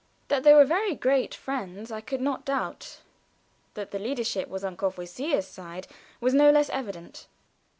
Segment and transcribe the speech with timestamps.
[0.29, 3.01] That they were very great friends I could not doubt;
[3.75, 5.85] that the leadership was on Courvoisier's side
[6.19, 7.27] was no less evident.